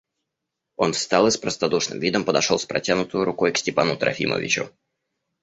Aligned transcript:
Он 0.77 0.93
встал 0.93 1.27
и 1.27 1.29
с 1.29 1.37
простодушным 1.37 1.99
видом 1.99 2.23
подошел 2.25 2.57
с 2.57 2.65
протянутою 2.65 3.23
рукой 3.23 3.51
к 3.51 3.57
Степану 3.59 3.95
Трофимовичу. 3.95 4.71